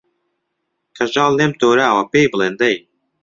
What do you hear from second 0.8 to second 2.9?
کەژاڵ لێم تۆراوە پێی بڵێن دەی